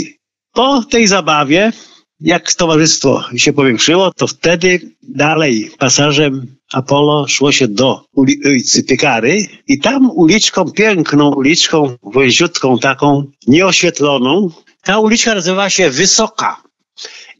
Po 0.52 0.83
tej 0.83 1.07
zabawie, 1.07 1.73
jak 2.21 2.55
towarzystwo 2.55 3.25
się 3.37 3.52
powiększyło, 3.52 4.12
to 4.12 4.26
wtedy 4.26 4.81
dalej 5.02 5.71
pasażem 5.79 6.57
Apollo 6.73 7.29
szło 7.29 7.53
się 7.53 7.69
do 7.69 8.05
ulicy 8.12 8.83
Piekary 8.83 9.47
i 9.67 9.79
tam 9.79 10.11
uliczką, 10.11 10.71
piękną 10.71 11.35
uliczką, 11.35 11.97
wąziutką 12.03 12.79
taką, 12.79 13.25
nieoświetloną, 13.47 14.50
ta 14.83 14.99
uliczka 14.99 15.35
nazywa 15.35 15.71
się 15.71 15.91
Wysoka. 15.91 16.62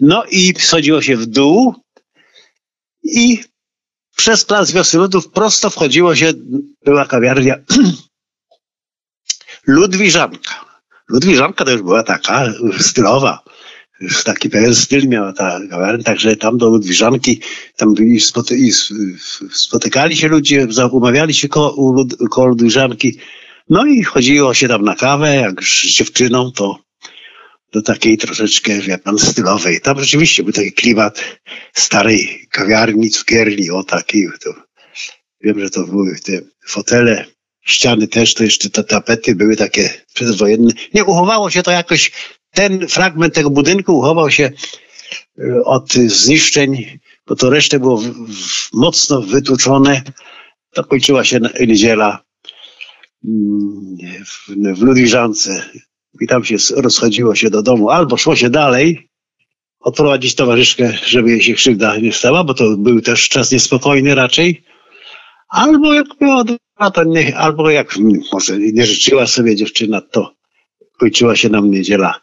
No 0.01 0.25
i 0.25 0.55
schodziło 0.59 1.03
się 1.03 1.17
w 1.17 1.27
dół 1.27 1.75
i 3.03 3.45
przez 4.17 4.45
plac 4.45 4.73
Wiosny 4.73 5.01
Ludów 5.01 5.29
prosto 5.29 5.71
wchodziło 5.71 6.17
się, 6.17 6.33
była 6.85 7.07
kawiarnia 7.07 7.57
Ludwiżanka. 9.67 10.65
Ludwiżanka 11.09 11.65
to 11.65 11.71
już 11.71 11.83
była 11.83 12.03
taka 12.03 12.53
stylowa, 12.79 13.43
taki 14.25 14.51
pewien 14.51 14.75
styl 14.75 15.09
miała 15.09 15.33
ta 15.33 15.61
kawiarnia, 15.71 16.05
także 16.05 16.37
tam 16.37 16.59
do 16.59 16.69
Ludwiżanki, 16.69 17.41
tam 17.77 17.95
byli, 17.95 18.21
spoty, 18.21 18.59
spotykali 19.53 20.17
się 20.17 20.29
ludzie, 20.29 20.67
umawiali 20.93 21.35
się 21.35 21.49
koło, 21.49 22.07
koło 22.31 22.47
Ludwiżanki, 22.47 23.19
no 23.69 23.87
i 23.87 24.03
chodziło 24.03 24.55
się 24.55 24.69
tam 24.69 24.83
na 24.83 24.95
kawę, 24.95 25.37
jak 25.37 25.65
z 25.65 25.87
dziewczyną, 25.87 26.53
to 26.53 26.79
do 27.73 27.83
takiej 27.83 28.19
troszeczkę, 28.19 28.81
wie 28.81 28.99
pan, 28.99 29.19
stylowej. 29.19 29.81
Tam 29.81 30.01
rzeczywiście 30.01 30.43
był 30.43 30.53
taki 30.53 30.73
klimat 30.73 31.25
starej 31.75 32.47
kawiarni, 32.51 33.11
cukierni, 33.11 33.71
o 33.71 33.85
takiej. 33.85 34.29
To, 34.45 34.55
wiem, 35.41 35.61
że 35.61 35.71
to 35.71 35.85
były 35.85 36.17
te 36.25 36.33
fotele, 36.67 37.27
ściany 37.67 38.09
też, 38.09 38.35
to 38.35 38.45
jeszcze 38.45 38.71
te 38.71 38.85
tapety 38.85 39.35
były 39.35 39.57
takie 39.57 39.91
przedwojenne. 40.15 40.73
Nie, 40.95 41.05
uchowało 41.05 41.51
się 41.51 41.63
to 41.63 41.71
jakoś, 41.71 42.13
ten 42.53 42.89
fragment 42.89 43.35
tego 43.35 43.51
budynku 43.51 43.99
uchował 43.99 44.31
się 44.31 44.51
e, 45.39 45.65
od 45.65 45.93
zniszczeń, 45.93 46.99
bo 47.27 47.37
to 47.37 47.51
resztę 47.51 47.79
było 47.79 47.97
w, 47.97 48.05
w, 48.05 48.73
mocno 48.73 49.23
wytłuczone. 49.23 50.03
To 50.73 50.85
kończyła 50.85 51.25
się 51.25 51.41
niedziela 51.67 52.25
mm, 53.25 53.97
w, 54.27 54.51
w 54.79 54.83
Ludwiżance 54.83 55.71
i 56.21 56.27
tam 56.27 56.45
się 56.45 56.57
rozchodziło 56.77 57.35
się 57.35 57.51
do 57.51 57.63
domu, 57.63 57.91
albo 57.91 58.17
szło 58.17 58.37
się 58.37 58.51
dalej, 58.51 59.11
odprowadzić 59.81 60.35
towarzyszkę, 60.35 60.93
żeby 61.07 61.31
jej 61.31 61.43
się 61.43 61.55
krzywda 61.55 61.97
nie 61.97 62.13
stała, 62.13 62.45
bo 62.45 62.55
to 62.55 62.77
był 62.77 63.01
też 63.01 63.29
czas 63.29 63.53
niespokojny 63.53 64.15
raczej, 64.15 64.65
albo 65.49 65.95
jak 65.95 66.07
było 66.21 66.45
to 66.95 67.05
nie, 67.05 67.37
albo 67.37 67.71
jak 67.71 67.95
może 68.33 68.59
nie 68.59 68.87
życzyła 68.87 69.27
sobie 69.27 69.57
dziewczyna, 69.57 70.01
to 70.01 70.35
kończyła 70.99 71.37
się 71.37 71.49
nam 71.49 71.71
niedziela. 71.71 72.21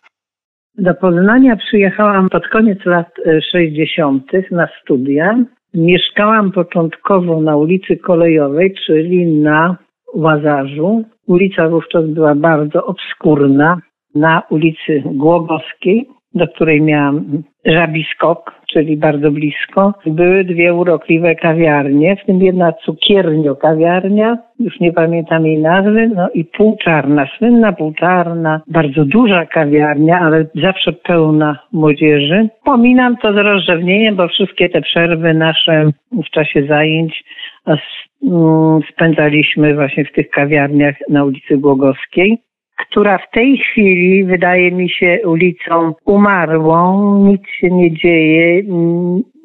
Do 0.77 0.93
Poznania 0.93 1.55
przyjechałam 1.55 2.29
pod 2.29 2.47
koniec 2.47 2.85
lat 2.85 3.07
60. 3.51 4.33
E, 4.33 4.43
na 4.51 4.67
studia. 4.81 5.39
Mieszkałam 5.73 6.51
początkowo 6.51 7.41
na 7.41 7.57
ulicy 7.57 7.97
Kolejowej, 7.97 8.75
czyli 8.85 9.25
na 9.25 9.77
Łazarzu. 10.13 11.03
Ulica 11.27 11.69
wówczas 11.69 12.05
była 12.05 12.35
bardzo 12.35 12.85
obskurna. 12.85 13.81
Na 14.15 14.43
ulicy 14.49 15.03
Głogowskiej, 15.05 16.09
do 16.37 16.47
której 16.47 16.81
miałam 16.81 17.43
żabiskok, 17.65 18.51
czyli 18.73 18.97
bardzo 18.97 19.31
blisko, 19.31 19.93
były 20.05 20.43
dwie 20.43 20.73
urokliwe 20.73 21.35
kawiarnie, 21.35 22.15
w 22.15 22.25
tym 22.25 22.39
jedna 22.39 22.73
cukiernio 22.73 23.55
kawiarnia, 23.55 24.37
już 24.59 24.79
nie 24.79 24.93
pamiętam 24.93 25.45
jej 25.45 25.57
nazwy, 25.57 26.11
no 26.15 26.29
i 26.33 26.45
półczarna, 26.45 27.27
słynna 27.37 27.73
półczarna, 27.73 28.61
bardzo 28.67 29.05
duża 29.05 29.45
kawiarnia, 29.45 30.19
ale 30.19 30.45
zawsze 30.55 30.93
pełna 30.93 31.59
młodzieży. 31.71 32.49
Pominam 32.65 33.17
to 33.17 33.33
z 33.33 33.35
rozrzewnieniem, 33.35 34.15
bo 34.15 34.27
wszystkie 34.27 34.69
te 34.69 34.81
przerwy 34.81 35.33
nasze 35.33 35.91
w 36.11 36.29
czasie 36.29 36.67
zajęć 36.67 37.23
mm, 37.67 38.79
spędzaliśmy 38.93 39.75
właśnie 39.75 40.05
w 40.05 40.11
tych 40.11 40.29
kawiarniach 40.29 40.95
na 41.09 41.25
ulicy 41.25 41.57
Głogowskiej 41.57 42.46
która 42.77 43.17
w 43.17 43.31
tej 43.31 43.57
chwili 43.57 44.23
wydaje 44.23 44.71
mi 44.71 44.89
się 44.89 45.19
ulicą 45.25 45.93
umarłą, 46.05 47.17
nic 47.25 47.41
się 47.49 47.71
nie 47.71 47.93
dzieje, 47.93 48.63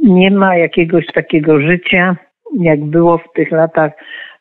nie 0.03 0.31
ma 0.31 0.57
jakiegoś 0.57 1.07
takiego 1.07 1.61
życia, 1.61 2.17
jak 2.61 2.85
było 2.85 3.19
w 3.19 3.33
tych 3.35 3.51
latach 3.51 3.93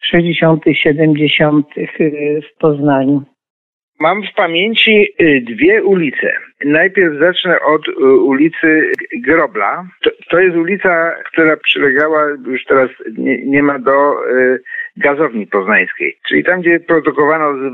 60., 0.01 0.63
70. 0.73 1.67
Y, 1.77 2.41
w 2.41 2.57
Poznaniu. 2.59 3.23
Mam 3.99 4.23
w 4.23 4.33
pamięci 4.35 5.07
y, 5.21 5.41
dwie 5.41 5.83
ulice. 5.83 6.33
Najpierw 6.65 7.19
zacznę 7.19 7.59
od 7.61 7.87
y, 7.87 7.91
ulicy 8.05 8.91
Grobla. 9.17 9.87
To, 10.03 10.09
to 10.29 10.39
jest 10.39 10.57
ulica, 10.57 11.15
która 11.31 11.57
przylegała, 11.57 12.27
już 12.47 12.65
teraz 12.65 12.89
nie, 13.17 13.45
nie 13.45 13.63
ma 13.63 13.79
do 13.79 14.15
gazowni 14.97 15.47
poznańskiej, 15.47 16.17
czyli 16.27 16.43
tam, 16.43 16.61
gdzie 16.61 16.79
produkowano 16.79 17.53
z, 17.53 17.73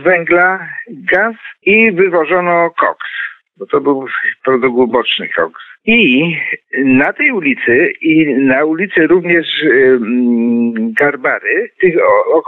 z 0.00 0.02
węgla 0.02 0.68
gaz 0.88 1.34
i 1.62 1.92
wywożono 1.92 2.70
koks, 2.70 3.08
bo 3.56 3.66
to 3.66 3.80
był 3.80 4.06
produkt 4.44 4.74
uboczny 4.74 5.28
koks. 5.28 5.62
I 5.86 6.36
na 6.84 7.12
tej 7.12 7.32
ulicy 7.32 7.92
i 8.00 8.26
na 8.34 8.64
ulicy 8.64 9.06
również 9.06 9.64
Garbary, 11.00 11.70
tych 11.80 11.94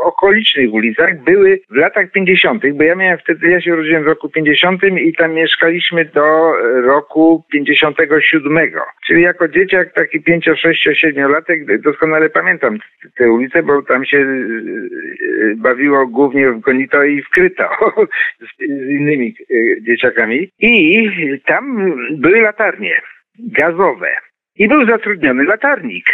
okolicznych 0.05 0.73
ulicach 0.73 1.25
były 1.25 1.61
w 1.71 1.77
latach 1.77 2.11
50., 2.11 2.63
bo 2.75 2.85
ja 2.85 2.95
miałem 2.95 3.19
wtedy, 3.19 3.49
ja 3.49 3.61
się 3.61 3.73
urodziłem 3.73 4.05
w 4.05 4.07
roku 4.07 4.29
50 4.29 4.83
i 4.85 5.13
tam 5.13 5.33
mieszkaliśmy 5.33 6.05
do 6.05 6.53
roku 6.83 7.45
57. 7.53 8.59
Czyli 9.07 9.23
jako 9.23 9.49
dzieciak, 9.49 9.93
taki 9.95 10.21
5, 10.21 10.45
6, 10.57 10.89
7 10.93 11.31
latek 11.31 11.81
doskonale 11.81 12.31
pamiętam 12.31 12.79
te 13.17 13.31
ulice, 13.31 13.63
bo 13.63 13.83
tam 13.83 14.05
się 14.05 14.17
y, 14.17 14.21
y, 14.21 15.55
bawiło 15.57 16.07
głównie 16.07 16.51
w 16.51 16.61
gonito 16.61 17.05
i 17.05 17.23
w 17.23 17.29
kryto 17.29 17.69
z 18.59 18.63
innymi 18.63 19.35
y, 19.51 19.79
dzieciakami. 19.83 20.51
I 20.61 21.11
tam 21.47 21.93
były 22.11 22.41
latarnie 22.41 23.01
gazowe. 23.39 24.17
I 24.57 24.69
był 24.69 24.87
zatrudniony 24.87 25.45
latarnik. 25.45 26.07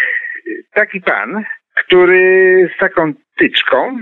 Taki 0.74 1.00
pan, 1.00 1.44
który 1.74 2.70
z 2.76 2.78
taką 2.80 3.12
tyczką 3.36 3.98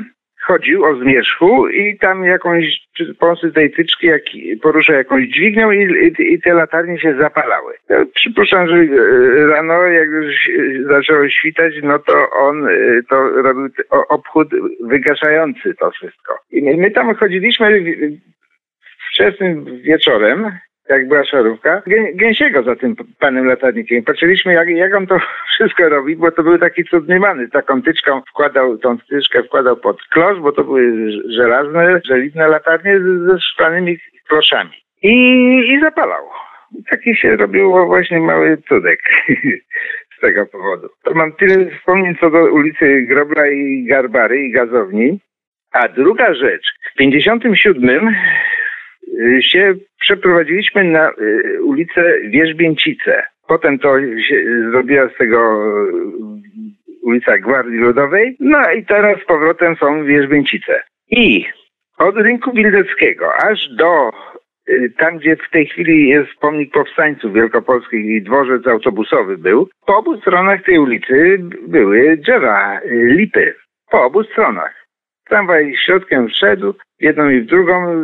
chodził 0.46 0.84
o 0.84 0.96
zmierzchu 0.96 1.68
i 1.68 1.98
tam 1.98 2.24
jakąś 2.24 2.86
przy 2.94 3.14
pomocy 3.14 3.52
tej 3.52 3.70
tyczki 3.70 4.06
jak 4.06 4.22
porusza 4.62 4.92
jakąś 4.92 5.28
dźwignią 5.28 5.70
i, 5.70 5.78
i, 5.78 6.32
i, 6.32 6.40
te 6.40 6.54
latarnie 6.54 6.98
się 6.98 7.16
zapalały. 7.20 7.74
Ja 7.88 8.04
przypuszczam, 8.14 8.68
że 8.68 8.74
e, 8.74 9.46
rano 9.46 9.82
jak 9.82 10.08
już 10.08 10.50
zaczęło 10.88 11.28
świtać, 11.28 11.74
no 11.82 11.98
to 11.98 12.30
on 12.30 12.68
e, 12.68 13.02
to 13.08 13.28
robił 13.28 13.68
obchód 14.08 14.48
wygaszający 14.80 15.74
to 15.74 15.90
wszystko. 15.90 16.38
I 16.50 16.62
my, 16.62 16.76
my 16.76 16.90
tam 16.90 17.14
chodziliśmy 17.14 17.84
wczesnym 19.10 19.82
wieczorem 19.82 20.50
jak 20.88 21.08
była 21.08 21.24
szarówka, 21.24 21.82
Gę, 21.86 22.12
gęsiego 22.14 22.62
za 22.62 22.76
tym 22.76 22.96
panem 23.18 23.46
latarnikiem. 23.46 24.04
Patrzyliśmy, 24.04 24.52
jak, 24.52 24.68
jak 24.68 24.94
on 24.94 25.06
to 25.06 25.18
wszystko 25.54 25.88
robi, 25.88 26.16
bo 26.16 26.30
to 26.30 26.42
był 26.42 26.58
taki 26.58 26.84
cudny 26.84 27.20
many. 27.20 27.48
Taką 27.48 27.82
tyczką 27.82 28.22
wkładał, 28.30 28.78
tą 28.78 28.98
tyczkę 28.98 29.42
wkładał 29.42 29.76
pod 29.76 30.02
klosz, 30.02 30.40
bo 30.40 30.52
to 30.52 30.64
były 30.64 31.10
żelazne, 31.28 32.00
żelizne 32.04 32.48
latarnie 32.48 33.00
ze 33.00 33.40
szklanymi 33.40 33.98
kloszami. 34.28 34.72
I, 35.02 35.12
i 35.68 35.80
zapalał. 35.80 36.24
Taki 36.90 37.16
się 37.16 37.36
robił 37.36 37.86
właśnie 37.86 38.20
mały 38.20 38.56
cudek 38.68 39.00
z 40.16 40.20
tego 40.20 40.46
powodu. 40.46 40.88
To 41.02 41.14
mam 41.14 41.32
tyle 41.32 41.70
wspomnień 41.70 42.16
co 42.20 42.30
do 42.30 42.44
ulicy 42.52 43.02
Grobla 43.02 43.46
i 43.46 43.86
Garbary 43.88 44.38
i 44.38 44.52
gazowni. 44.52 45.20
A 45.72 45.88
druga 45.88 46.34
rzecz, 46.34 46.66
w 46.92 46.98
57 46.98 48.08
y, 48.08 48.14
się 49.40 49.74
przeprowadziliśmy 50.00 50.84
na 50.84 51.10
y, 51.10 51.62
ulicę 51.62 52.20
Wierzbięcice. 52.28 53.22
Potem 53.48 53.78
to 53.78 54.00
się 54.00 54.44
zrobiła 54.70 55.08
z 55.08 55.18
tego 55.18 55.66
y, 55.88 55.92
ulica 57.02 57.38
Gwardii 57.38 57.78
Ludowej. 57.78 58.36
No 58.40 58.72
i 58.72 58.84
teraz 58.84 59.20
z 59.22 59.24
powrotem 59.24 59.76
są 59.76 60.04
Wierzbięcice. 60.04 60.82
I 61.10 61.44
od 61.98 62.16
rynku 62.16 62.52
Wildeckiego 62.52 63.34
aż 63.36 63.68
do 63.68 64.10
tam, 64.98 65.18
gdzie 65.18 65.36
w 65.36 65.50
tej 65.50 65.66
chwili 65.66 66.08
jest 66.08 66.30
pomnik 66.40 66.72
powstańców 66.72 67.32
wielkopolskich 67.32 68.06
i 68.06 68.22
dworzec 68.22 68.66
autobusowy 68.66 69.38
był, 69.38 69.68
po 69.86 69.96
obu 69.96 70.20
stronach 70.20 70.62
tej 70.62 70.78
ulicy 70.78 71.38
były 71.68 72.16
drzewa, 72.16 72.80
lipy. 72.90 73.54
Po 73.90 74.04
obu 74.04 74.24
stronach. 74.24 74.86
Tramwaj 75.28 75.76
środkiem 75.84 76.28
wszedł, 76.28 76.74
jedną 77.00 77.30
i 77.30 77.40
w 77.40 77.46
drugą. 77.46 78.02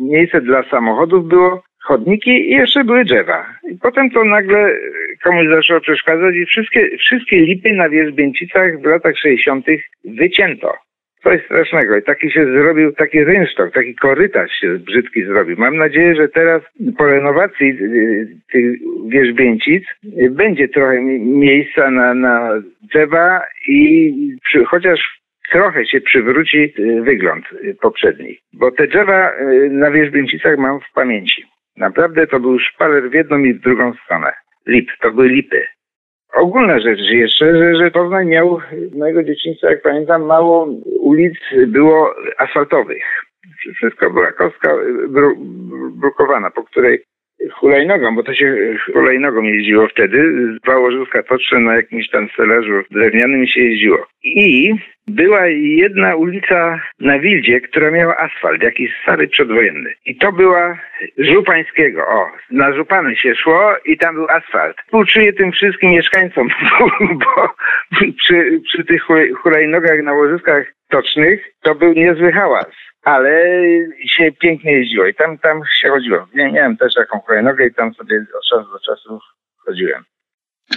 Miejsce 0.00 0.40
dla 0.40 0.62
samochodów 0.62 1.28
było, 1.28 1.62
chodniki 1.86 2.30
i 2.30 2.50
jeszcze 2.50 2.84
były 2.84 3.04
drzewa. 3.04 3.46
I 3.70 3.78
potem 3.78 4.10
to 4.10 4.24
nagle 4.24 4.76
komuś 5.24 5.48
zaczęło 5.48 5.80
przeszkadzać 5.80 6.34
i 6.34 6.46
wszystkie, 6.46 6.98
wszystkie 6.98 7.40
lipy 7.40 7.72
na 7.72 7.88
Wierzbięcicach 7.88 8.80
w 8.80 8.84
latach 8.84 9.18
60. 9.18 9.66
wycięto. 10.04 10.74
Coś 11.22 11.44
strasznego. 11.44 11.96
I 11.96 12.02
taki 12.02 12.30
się 12.30 12.44
zrobił, 12.44 12.92
taki 12.92 13.24
rynsztok, 13.24 13.74
taki 13.74 13.94
korytarz 13.94 14.50
się 14.50 14.78
brzydki 14.78 15.24
zrobił. 15.24 15.56
Mam 15.58 15.76
nadzieję, 15.76 16.14
że 16.14 16.28
teraz 16.28 16.62
po 16.98 17.06
renowacji 17.06 17.66
y, 17.68 18.28
tych 18.52 18.78
wierzbięcic 19.08 19.84
będzie 20.30 20.68
trochę 20.68 21.02
miejsca 21.20 21.90
na, 21.90 22.14
na 22.14 22.62
drzewa 22.82 23.42
i 23.68 24.12
przy, 24.44 24.64
chociaż 24.64 25.20
trochę 25.52 25.86
się 25.86 26.00
przywróci 26.00 26.74
y, 26.78 27.02
wygląd 27.02 27.44
y, 27.52 27.76
poprzedni. 27.80 28.38
Bo 28.52 28.70
te 28.70 28.86
drzewa 28.86 29.32
y, 29.32 29.68
na 29.70 29.90
wierzbięcicach 29.90 30.58
mam 30.58 30.80
w 30.80 30.92
pamięci. 30.94 31.44
Naprawdę 31.76 32.26
to 32.26 32.40
był 32.40 32.58
szpaler 32.58 33.10
w 33.10 33.14
jedną 33.14 33.38
i 33.38 33.54
w 33.54 33.60
drugą 33.60 33.92
stronę. 34.04 34.32
Lip, 34.66 34.90
to 35.00 35.10
były 35.10 35.28
lipy. 35.28 35.66
Ogólna 36.34 36.80
rzecz 36.80 37.00
jeszcze, 37.00 37.58
że, 37.58 37.76
że 37.76 37.90
Poznań 37.90 38.26
miał 38.26 38.60
mojego 38.96 39.22
dzieciństwa, 39.22 39.70
jak 39.70 39.82
pamiętam, 39.82 40.22
mało 40.22 40.68
ulic 41.00 41.34
było 41.66 42.14
asfaltowych. 42.38 43.02
Wszystko 43.74 44.10
była 44.10 44.32
kostka 44.32 44.74
brukowana, 45.90 46.50
po 46.50 46.62
której 46.62 47.04
hulajnogą, 47.52 48.14
bo 48.14 48.22
to 48.22 48.34
się 48.34 48.56
hulajnogą 48.92 49.42
jeździło 49.42 49.88
wtedy, 49.88 50.18
z 50.56 50.66
Wałożyska 50.66 51.22
Toczne 51.22 51.60
na 51.60 51.76
jakimś 51.76 52.10
tam 52.10 52.28
stelażu 52.28 52.82
drewnianym 52.90 53.46
się 53.46 53.60
jeździło. 53.60 54.06
I 54.24 54.74
była 55.08 55.46
jedna 55.46 56.16
ulica 56.16 56.80
na 57.00 57.18
Wildzie, 57.18 57.60
która 57.60 57.90
miała 57.90 58.16
asfalt, 58.16 58.62
jakiś 58.62 58.90
stary 59.02 59.28
przedwojenny. 59.28 59.94
I 60.06 60.16
to 60.16 60.32
była 60.32 60.78
Żupańskiego. 61.18 62.06
O, 62.08 62.30
na 62.50 62.72
Żupany 62.72 63.16
się 63.16 63.34
szło 63.34 63.74
i 63.84 63.98
tam 63.98 64.14
był 64.14 64.26
asfalt. 64.28 64.76
Współczuję 64.84 65.32
tym 65.32 65.52
wszystkim 65.52 65.90
mieszkańcom, 65.90 66.48
bo, 66.80 66.90
bo 67.14 67.54
przy, 68.18 68.60
przy 68.64 68.84
tych 68.84 69.02
hulajnogach 69.42 70.02
na 70.02 70.12
łożyskach 70.12 70.66
tocznych 70.88 71.40
to 71.62 71.74
był 71.74 71.92
niezły 71.92 72.32
hałas 72.32 72.86
ale 73.06 73.30
się 74.06 74.32
pięknie 74.40 74.72
jeździło 74.72 75.06
i 75.06 75.14
tam, 75.14 75.38
tam 75.38 75.62
się 75.80 75.88
chodziło. 75.88 76.26
Ja 76.34 76.52
miałem 76.52 76.76
też 76.76 76.94
taką 76.94 77.20
hulajnogę 77.20 77.66
i 77.66 77.74
tam 77.74 77.94
sobie 77.94 78.16
od 78.38 78.44
czasu 78.50 78.72
do 78.72 78.78
czasu 78.78 79.18
chodziłem. 79.56 80.04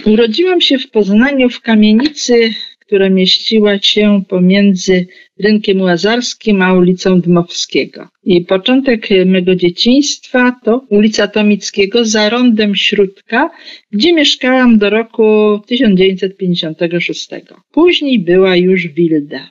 Urodziłam 0.06 0.60
się 0.60 0.78
w 0.78 0.90
Poznaniu 0.90 1.48
w 1.48 1.60
kamienicy, 1.60 2.50
która 2.80 3.08
mieściła 3.08 3.78
się 3.78 4.22
pomiędzy 4.28 5.06
rynkiem 5.44 5.80
Łazarskim 5.80 6.62
a 6.62 6.72
ulicą 6.72 7.20
Dmowskiego. 7.20 8.08
I 8.22 8.44
początek 8.44 9.08
mego 9.26 9.54
dzieciństwa 9.54 10.56
to 10.64 10.86
ulica 10.88 11.28
Tomickiego 11.28 12.04
za 12.04 12.28
rondem 12.28 12.76
Śródka, 12.76 13.50
gdzie 13.92 14.12
mieszkałam 14.12 14.78
do 14.78 14.90
roku 14.90 15.60
1956. 15.66 17.30
Później 17.72 18.18
była 18.18 18.56
już 18.56 18.88
Wilda 18.88 19.50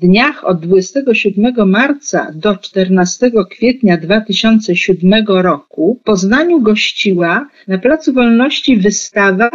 dniach 0.00 0.44
od 0.44 0.60
27 0.60 1.70
marca 1.70 2.32
do 2.34 2.56
14 2.56 3.30
kwietnia 3.50 3.96
2007 3.96 5.24
roku 5.26 5.98
w 6.00 6.04
Poznaniu 6.04 6.60
gościła 6.60 7.48
na 7.68 7.78
Placu 7.78 8.12
Wolności 8.12 8.76
wystawa 8.76 9.50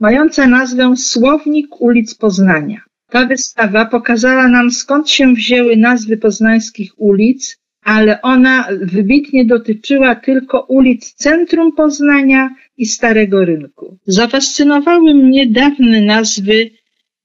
mająca 0.00 0.46
nazwę 0.46 0.96
Słownik 0.96 1.80
ulic 1.80 2.14
Poznania. 2.14 2.80
Ta 3.10 3.26
wystawa 3.26 3.84
pokazała 3.84 4.48
nam 4.48 4.70
skąd 4.70 5.10
się 5.10 5.34
wzięły 5.34 5.76
nazwy 5.76 6.16
poznańskich 6.16 6.92
ulic, 6.96 7.58
ale 7.82 8.22
ona 8.22 8.68
wybitnie 8.80 9.44
dotyczyła 9.44 10.14
tylko 10.14 10.60
ulic 10.60 11.12
centrum 11.14 11.72
Poznania 11.72 12.50
i 12.76 12.86
Starego 12.86 13.44
Rynku. 13.44 13.98
Zafascynowały 14.06 15.14
mnie 15.14 15.46
dawne 15.46 16.00
nazwy 16.00 16.70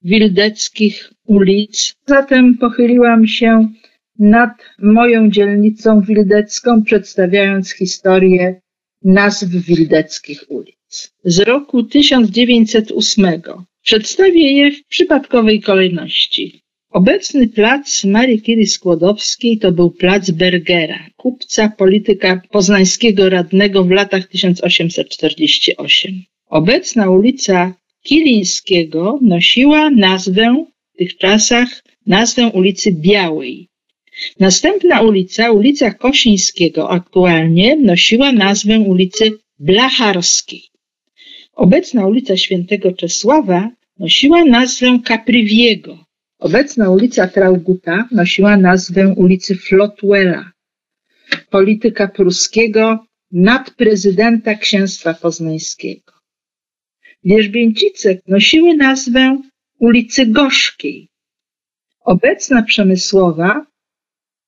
wildeckich 0.02 1.12
ulic. 1.26 1.94
Zatem 2.06 2.58
pochyliłam 2.58 3.26
się 3.26 3.68
nad 4.18 4.50
moją 4.78 5.30
dzielnicą 5.30 6.00
wildecką, 6.00 6.82
przedstawiając 6.84 7.72
historię 7.72 8.60
nazw 9.04 9.48
wildeckich 9.48 10.44
ulic. 10.48 11.12
Z 11.24 11.38
roku 11.38 11.82
1908 11.82 13.42
przedstawię 13.82 14.52
je 14.52 14.72
w 14.72 14.84
przypadkowej 14.86 15.60
kolejności. 15.60 16.62
Obecny 16.90 17.48
plac 17.48 18.04
Marii 18.04 18.42
Curie 18.42 18.66
Skłodowskiej 18.66 19.58
to 19.58 19.72
był 19.72 19.90
plac 19.90 20.30
Bergera, 20.30 21.06
kupca, 21.16 21.68
polityka 21.68 22.40
poznańskiego 22.50 23.30
radnego 23.30 23.84
w 23.84 23.90
latach 23.90 24.26
1848. 24.26 26.22
Obecna 26.48 27.10
ulica 27.10 27.74
Kilińskiego 28.02 29.18
nosiła 29.22 29.90
nazwę 29.90 30.64
tych 30.98 31.16
czasach 31.16 31.68
nazwę 32.06 32.46
ulicy 32.46 32.92
Białej. 32.92 33.68
Następna 34.40 35.00
ulica, 35.00 35.50
ulica 35.50 35.90
Kosińskiego, 35.90 36.90
aktualnie 36.90 37.76
nosiła 37.76 38.32
nazwę 38.32 38.80
ulicy 38.80 39.30
Blacharskiej. 39.58 40.62
Obecna 41.52 42.06
ulica 42.06 42.36
Świętego 42.36 42.92
Czesława 42.92 43.70
nosiła 43.98 44.44
nazwę 44.44 44.98
Kaprywiego. 45.04 46.04
Obecna 46.38 46.90
ulica 46.90 47.28
Trauguta 47.28 48.08
nosiła 48.10 48.56
nazwę 48.56 49.14
ulicy 49.16 49.54
Flotwella. 49.56 50.52
Polityka 51.50 52.08
pruskiego 52.08 53.06
nadprezydenta 53.32 54.54
księstwa 54.54 55.14
poznańskiego. 55.14 56.12
Wierzbięcice 57.24 58.18
nosiły 58.26 58.76
nazwę 58.76 59.42
ulicy 59.82 60.26
Gorzkiej. 60.26 61.08
Obecna 62.04 62.62
Przemysłowa 62.62 63.66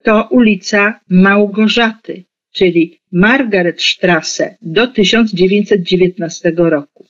to 0.03 0.29
ulica 0.31 1.01
Małgorzaty, 1.09 2.25
czyli 2.53 3.01
Margaret 3.13 3.83
Strasse 3.83 4.57
do 4.63 4.87
1919 4.87 6.53
roku. 6.57 7.07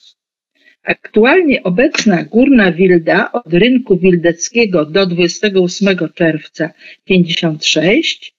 Aktualnie 0.82 1.62
obecna 1.62 2.24
Górna 2.24 2.72
Wilda 2.72 3.32
od 3.32 3.54
rynku 3.54 3.96
wildeckiego 3.96 4.84
do 4.84 5.06
28 5.06 5.96
czerwca 6.14 6.70
56 7.04 8.34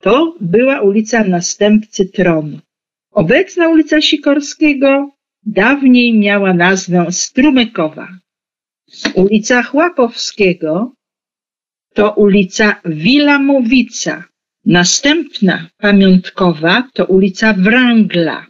to 0.00 0.36
była 0.40 0.80
ulica 0.80 1.24
następcy 1.24 2.06
tronu. 2.06 2.58
Obecna 3.10 3.68
ulica 3.68 4.00
Sikorskiego 4.00 5.10
dawniej 5.46 6.18
miała 6.18 6.54
nazwę 6.54 7.06
Strumykowa. 7.10 8.08
Ulica 9.14 9.62
Chłapowskiego 9.62 10.92
to 11.94 12.12
ulica 12.14 12.80
Wilamowica. 12.84 14.24
Następna 14.64 15.66
pamiątkowa 15.78 16.88
to 16.94 17.04
ulica 17.04 17.54
Wrangla. 17.58 18.46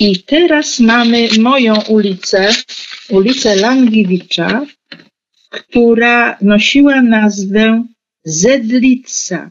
I 0.00 0.22
teraz 0.22 0.80
mamy 0.80 1.28
moją 1.40 1.74
ulicę, 1.88 2.48
ulicę 3.10 3.56
Langiewicza, 3.56 4.66
która 5.50 6.36
nosiła 6.40 7.02
nazwę 7.02 7.84
Zedlica. 8.24 9.50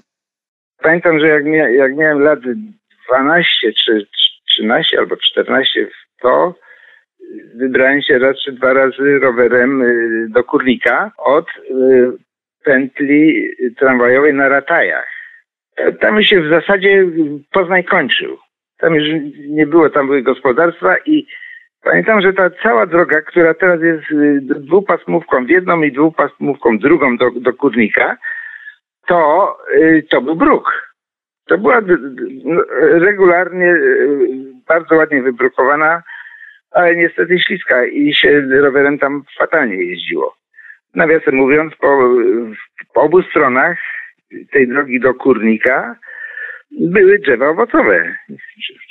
Pamiętam, 0.78 1.20
że 1.20 1.28
jak, 1.28 1.46
mia 1.46 1.70
jak 1.70 1.96
miałem 1.96 2.20
lat 2.20 2.40
12 2.40 3.74
czy 3.86 4.08
13 4.48 5.00
albo 5.00 5.18
14 5.18 5.88
to 6.22 6.56
wybrałem 7.56 8.02
się 8.02 8.20
raz 8.20 8.38
czy 8.46 8.52
dwa 8.52 8.74
razy 8.74 9.20
rowerem 9.20 9.82
y, 9.82 10.28
do 10.30 10.44
Kurnika 10.44 11.12
od 11.18 11.48
y, 11.50 12.12
pętli 12.64 13.50
tramwajowej 13.78 14.34
na 14.34 14.50
Ratajach. 14.50 15.08
Tam 16.00 16.24
się 16.24 16.42
w 16.42 16.50
zasadzie 16.50 17.06
Poznań 17.52 17.84
kończył. 17.84 18.38
Tam 18.78 18.96
już 18.96 19.08
nie 19.50 19.68
było, 19.68 19.90
tam 19.90 20.08
były 20.08 20.22
gospodarstwa 20.22 20.96
i 21.06 21.28
pamiętam, 21.84 22.22
że 22.22 22.34
ta 22.34 22.50
cała 22.64 22.86
droga, 22.86 23.22
która 23.22 23.54
teraz 23.54 23.82
jest 23.82 24.12
y, 24.12 24.42
dwupasmówką 24.42 25.46
w 25.46 25.50
jedną 25.50 25.82
i 25.82 25.92
dwupasmówką 25.92 26.78
drugą 26.78 27.18
do, 27.18 27.32
do 27.32 27.54
Kurnika, 27.54 28.18
to, 29.08 29.58
to 30.10 30.22
był 30.22 30.36
bruk. 30.36 30.92
To 31.48 31.58
była 31.58 31.82
no, 32.44 32.62
regularnie, 32.80 33.76
bardzo 34.68 34.96
ładnie 34.96 35.22
wybrukowana 35.22 36.04
ale 36.72 36.96
niestety 36.96 37.40
śliska 37.40 37.86
i 37.86 38.14
się 38.14 38.42
rowerem 38.42 39.00
tam 39.00 39.24
fatalnie 39.38 39.76
jeździło. 39.76 40.36
Nawiasem 40.96 41.36
mówiąc, 41.36 41.76
po, 41.76 42.10
po 42.94 43.02
obu 43.02 43.22
stronach 43.22 43.78
tej 44.52 44.68
drogi 44.68 45.00
do 45.00 45.14
Kurnika 45.14 45.96
były 46.72 47.20
drzewa 47.20 47.50
owocowe. 47.50 48.16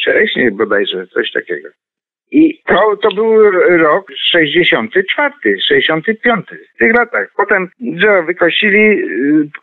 Czereśnie 0.04 0.50
bodajże, 0.50 1.06
coś 1.06 1.32
takiego. 1.32 1.68
I 2.32 2.62
to, 2.66 2.96
to 2.96 3.10
był 3.10 3.50
rok 3.78 4.06
64, 4.16 5.60
65 5.60 6.46
w 6.74 6.78
tych 6.78 6.94
latach. 6.94 7.28
Potem 7.36 7.68
drzewa 7.80 8.22
wykosili, 8.22 9.02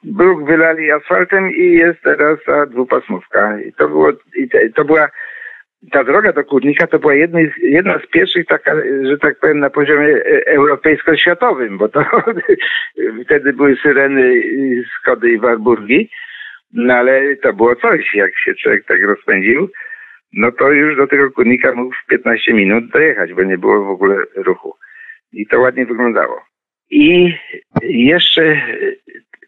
bruk 0.04 0.46
wylali 0.46 0.92
asfaltem 0.92 1.52
i 1.52 1.72
jest 1.72 2.02
teraz 2.02 2.40
ta 2.46 2.66
dwupasmówka. 2.66 3.62
I 3.62 3.74
to 3.74 3.88
było, 3.88 4.12
i 4.36 4.50
te, 4.50 4.70
to 4.70 4.86
była 4.86 5.10
ta 5.92 6.04
droga 6.04 6.34
do 6.34 6.44
Kurnika 6.44 6.88
to 6.88 7.00
była 7.00 7.16
jedna, 7.16 7.40
jedna 7.62 8.00
z 8.00 8.08
pierwszych, 8.08 8.46
taka, 8.46 8.76
że 9.04 9.18
tak 9.18 9.40
powiem, 9.40 9.60
na 9.60 9.70
poziomie 9.70 10.08
e, 10.08 10.46
europejsko-światowym, 10.46 11.78
bo 11.78 11.90
to 11.90 12.06
wtedy 13.26 13.54
były 13.54 13.76
syreny 13.76 14.44
Skody 15.00 15.30
i 15.30 15.40
Warburgi, 15.40 16.10
no 16.74 16.94
ale 16.94 17.36
to 17.36 17.54
było 17.54 17.76
coś, 17.76 18.16
jak 18.16 18.40
się 18.40 18.56
człowiek 18.56 18.86
tak 18.86 19.02
rozpędził, 19.02 19.70
no 20.34 20.52
to 20.52 20.72
już 20.72 20.98
do 20.98 21.08
tego 21.08 21.32
Kurnika 21.32 21.74
mógł 21.74 21.96
w 21.96 22.10
15 22.10 22.54
minut 22.54 22.90
dojechać, 22.90 23.34
bo 23.34 23.44
nie 23.44 23.58
było 23.58 23.86
w 23.86 23.90
ogóle 23.90 24.16
ruchu. 24.36 24.76
I 25.34 25.48
to 25.48 25.60
ładnie 25.60 25.86
wyglądało. 25.86 26.42
I 26.90 27.34
jeszcze 27.82 28.62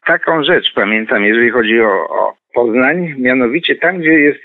taką 0.06 0.44
rzecz 0.44 0.74
pamiętam, 0.74 1.24
jeżeli 1.24 1.50
chodzi 1.50 1.82
o, 1.82 2.10
o 2.10 2.39
Poznań, 2.54 3.16
mianowicie 3.18 3.76
tam, 3.76 4.00
gdzie, 4.00 4.14
jest, 4.14 4.40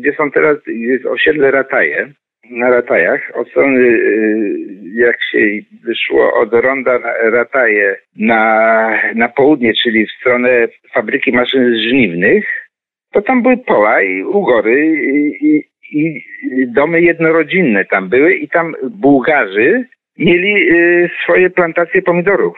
gdzie 0.00 0.12
są 0.12 0.30
teraz 0.30 0.56
jest 0.66 1.06
osiedle 1.06 1.50
Rataje, 1.50 2.12
na 2.50 2.70
Ratajach, 2.70 3.30
od 3.34 3.48
strony, 3.48 3.80
y, 3.80 4.68
jak 4.94 5.16
się 5.30 5.38
wyszło 5.84 6.34
od 6.34 6.52
ronda 6.52 6.98
Rataje 7.22 7.96
na, 8.16 8.90
na 9.14 9.28
południe, 9.28 9.74
czyli 9.74 10.06
w 10.06 10.10
stronę 10.10 10.68
fabryki 10.94 11.32
maszyn 11.32 11.78
żniwnych, 11.78 12.68
to 13.12 13.22
tam 13.22 13.42
były 13.42 13.56
pola 13.56 14.02
i 14.02 14.22
ugory 14.22 14.86
i, 15.40 15.64
i, 15.92 16.24
i 16.42 16.72
domy 16.72 17.00
jednorodzinne 17.00 17.84
tam 17.84 18.08
były 18.08 18.34
i 18.34 18.48
tam 18.48 18.74
Bułgarzy 18.90 19.84
mieli 20.18 20.70
y, 20.72 21.10
swoje 21.22 21.50
plantacje 21.50 22.02
pomidorów. 22.02 22.56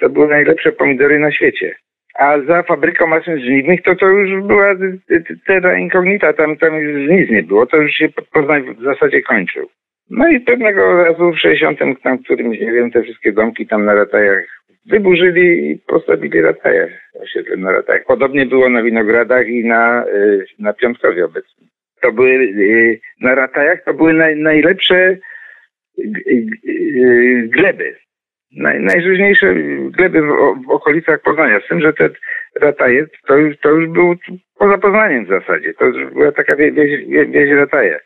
To 0.00 0.10
były 0.10 0.28
najlepsze 0.28 0.72
pomidory 0.72 1.18
na 1.18 1.32
świecie 1.32 1.74
a 2.14 2.40
za 2.40 2.62
fabryką 2.62 3.06
maszyn 3.06 3.40
żniwnych 3.40 3.82
to 3.82 3.96
to 3.96 4.06
już 4.06 4.46
była 4.46 4.74
terra 5.46 5.78
incognita, 5.78 6.32
tam, 6.32 6.56
tam 6.56 6.74
już 6.74 7.10
nic 7.10 7.30
nie 7.30 7.42
było, 7.42 7.66
to 7.66 7.76
już 7.76 7.92
się 7.92 8.08
Poznań 8.32 8.74
w 8.74 8.82
zasadzie 8.82 9.22
kończył. 9.22 9.68
No 10.10 10.28
i 10.28 10.40
pewnego 10.40 11.04
razu 11.04 11.32
w 11.32 11.38
60 11.38 11.78
tam 12.02 12.18
którymś, 12.18 12.60
nie 12.60 12.72
wiem, 12.72 12.90
te 12.90 13.02
wszystkie 13.02 13.32
domki 13.32 13.66
tam 13.66 13.84
na 13.84 13.94
ratajach 13.94 14.62
wyburzyli 14.86 15.70
i 15.70 15.78
postawili 15.78 16.40
rataje, 16.40 16.98
osiedle 17.20 17.56
na 17.56 17.72
ratajach. 17.72 18.04
Podobnie 18.04 18.46
było 18.46 18.68
na 18.68 18.82
Winogradach 18.82 19.48
i 19.48 19.64
na, 19.64 20.06
y, 20.06 20.46
na 20.58 20.72
Piątkowie 20.72 21.24
obecnym. 21.24 21.68
To 22.00 22.12
były, 22.12 22.30
y, 22.30 23.00
na 23.20 23.34
ratajach 23.34 23.84
to 23.84 23.94
były 23.94 24.12
naj, 24.12 24.36
najlepsze 24.36 25.16
y, 25.98 26.46
gleby 27.48 27.96
naj, 28.56 28.80
najróżniejsze 28.80 29.54
gleby 29.90 30.22
w, 30.22 30.26
w, 30.66 30.70
okolicach 30.70 31.20
Poznania. 31.20 31.60
Z 31.60 31.68
tym, 31.68 31.80
że 31.80 31.92
te 31.92 32.10
rataje 32.60 33.06
to 33.26 33.34
to 33.60 33.68
już 33.70 33.88
był 33.88 34.14
poza 34.58 34.78
Poznaniem 34.78 35.24
w 35.24 35.28
zasadzie. 35.28 35.74
To 35.74 35.84
już 35.84 36.12
była 36.12 36.32
taka 36.32 36.56
wieś, 36.56 36.72
wieś, 36.74 37.06
wieś 37.30 37.50
rataje. 37.50 38.00